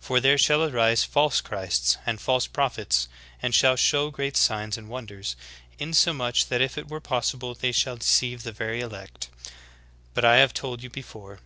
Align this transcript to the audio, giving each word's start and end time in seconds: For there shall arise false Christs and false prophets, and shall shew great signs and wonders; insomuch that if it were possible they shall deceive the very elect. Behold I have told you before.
For 0.00 0.20
there 0.20 0.38
shall 0.38 0.62
arise 0.64 1.04
false 1.04 1.42
Christs 1.42 1.98
and 2.06 2.18
false 2.18 2.46
prophets, 2.46 3.10
and 3.42 3.54
shall 3.54 3.76
shew 3.76 4.10
great 4.10 4.34
signs 4.34 4.78
and 4.78 4.88
wonders; 4.88 5.36
insomuch 5.78 6.46
that 6.46 6.62
if 6.62 6.78
it 6.78 6.88
were 6.88 6.98
possible 6.98 7.52
they 7.54 7.72
shall 7.72 7.96
deceive 7.98 8.42
the 8.42 8.52
very 8.52 8.80
elect. 8.80 9.28
Behold 10.14 10.32
I 10.32 10.36
have 10.36 10.54
told 10.54 10.82
you 10.82 10.88
before. 10.88 11.40